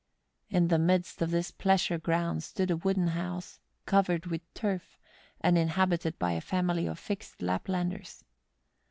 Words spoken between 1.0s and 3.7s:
of this pleasure ground stood a wooden house,